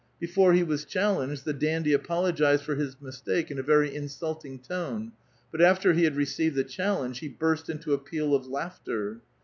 [0.19, 2.63] Before he was chal lenged, the dandy apologized.
[2.63, 5.11] for his mistake in a very insult ing tone;
[5.51, 9.21] but after he had received the challenge, he burst into a peal of laughter.